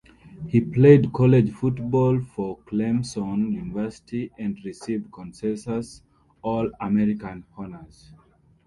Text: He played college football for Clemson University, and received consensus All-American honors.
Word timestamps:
He 0.47 0.61
played 0.61 1.13
college 1.13 1.51
football 1.51 2.19
for 2.21 2.57
Clemson 2.61 3.51
University, 3.53 4.31
and 4.39 4.57
received 4.65 5.11
consensus 5.11 6.01
All-American 6.41 7.45
honors. 7.55 8.11